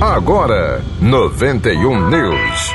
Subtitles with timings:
[0.00, 2.74] Agora, 91 News.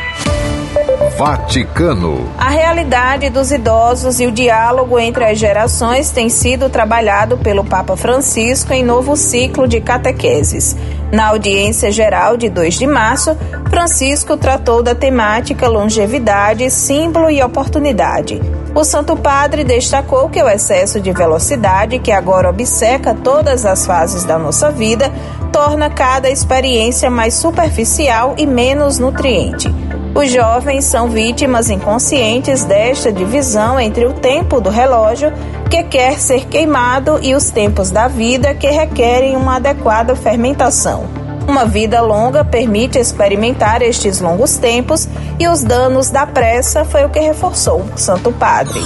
[1.20, 2.28] Vaticano.
[2.36, 7.96] A realidade dos idosos e o diálogo entre as gerações tem sido trabalhado pelo Papa
[7.96, 10.76] Francisco em novo ciclo de catequeses.
[11.12, 13.38] Na audiência geral de 2 de março,
[13.70, 18.42] Francisco tratou da temática longevidade, símbolo e oportunidade.
[18.74, 24.24] O Santo Padre destacou que o excesso de velocidade, que agora obceca todas as fases
[24.24, 25.12] da nossa vida,
[25.52, 29.70] torna cada experiência mais superficial e menos nutriente.
[30.14, 35.32] Os jovens são vítimas inconscientes desta divisão entre o tempo do relógio,
[35.70, 41.21] que quer ser queimado, e os tempos da vida, que requerem uma adequada fermentação.
[41.52, 45.06] Uma vida longa permite experimentar estes longos tempos
[45.38, 48.80] e os danos da pressa foi o que reforçou Santo Padre.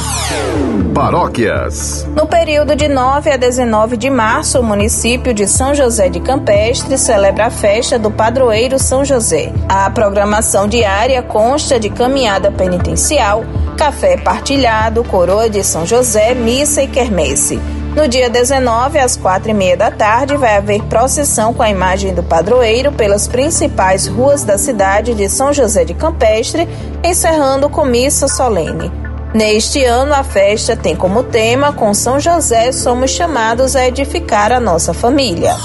[0.91, 2.07] Paróquias.
[2.15, 6.97] No período de 9 a 19 de março, o município de São José de Campestre
[6.97, 9.53] celebra a festa do padroeiro São José.
[9.69, 13.45] A programação diária consta de caminhada penitencial,
[13.77, 17.61] café partilhado, coroa de São José, missa e quermesse.
[17.95, 22.13] No dia 19, às quatro e meia da tarde, vai haver procissão com a imagem
[22.13, 26.67] do padroeiro pelas principais ruas da cidade de São José de Campestre,
[27.01, 28.91] encerrando com missa solene.
[29.33, 34.59] Neste ano, a festa tem como tema: Com São José somos chamados a edificar a
[34.59, 35.55] nossa família.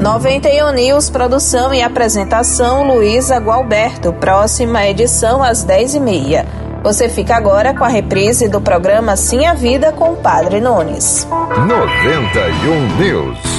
[0.00, 4.12] 91 News, produção e apresentação Luísa Gualberto.
[4.12, 6.61] Próxima edição às 10h30.
[6.82, 11.26] Você fica agora com a reprise do programa Sim a Vida com o Padre Nunes.
[11.30, 13.51] 91 News.